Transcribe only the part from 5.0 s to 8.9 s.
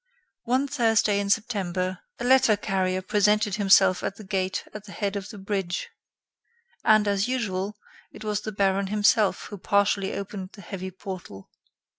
of the bridge, and, as usual, it was the Baron